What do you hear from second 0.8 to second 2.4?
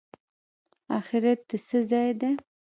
اخرت د څه ځای دی؟